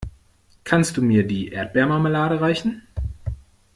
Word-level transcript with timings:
Kannst 0.63 0.97
du 0.97 1.03
mir 1.03 1.27
die 1.27 1.49
Erdbeermarmelade 1.49 2.41
reichen? 2.41 2.81